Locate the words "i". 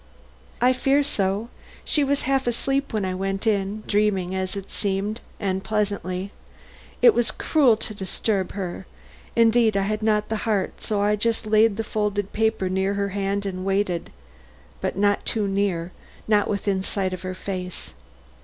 0.59-0.73, 3.05-3.13, 9.77-9.83, 11.01-11.15